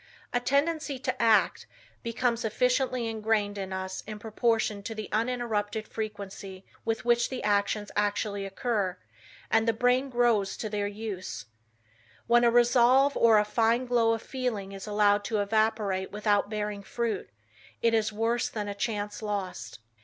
"A 0.33 0.39
tendency 0.39 0.97
to 0.97 1.21
act, 1.21 1.67
becomes 2.01 2.43
effectively 2.43 3.07
engrained 3.07 3.55
in 3.59 3.71
us 3.71 4.01
in 4.07 4.17
proportion 4.17 4.81
to 4.81 4.95
the 4.95 5.07
uninterrupted 5.11 5.87
frequency 5.87 6.65
with 6.83 7.05
which 7.05 7.29
the 7.29 7.43
actions 7.43 7.91
actually 7.95 8.43
occur, 8.43 8.97
and 9.51 9.67
the 9.67 9.73
brain 9.73 10.11
`grows' 10.11 10.57
to 10.57 10.69
their 10.69 10.87
use. 10.87 11.45
When 12.25 12.43
a 12.43 12.49
resolve 12.49 13.15
or 13.15 13.37
a 13.37 13.45
fine 13.45 13.85
glow 13.85 14.13
of 14.13 14.23
feeling 14.23 14.71
is 14.71 14.87
allowed 14.87 15.23
to 15.25 15.39
evaporate 15.39 16.11
without 16.11 16.49
bearing 16.49 16.81
fruit, 16.81 17.29
it 17.83 17.93
is 17.93 18.11
worse 18.11 18.49
than 18.49 18.67
a 18.67 18.73
chance 18.73 19.21
lost." 19.21 19.77